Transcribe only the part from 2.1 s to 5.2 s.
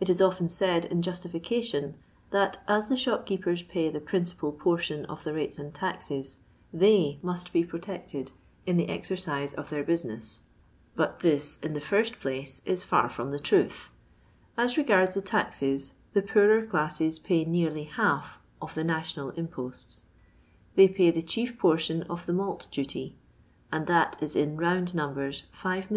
that as the shopkeepers pay the principal portion